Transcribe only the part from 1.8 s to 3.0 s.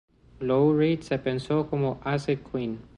Acid Queen.